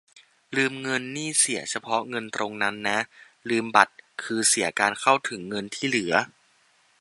[0.55, 2.99] ลืมเงินนี่เสียเฉพาะเงินตรงนั้นนะ
[3.49, 3.93] ลืมบัตร
[4.23, 6.13] คือเสียการเข้าถึงเงินที่เหลือ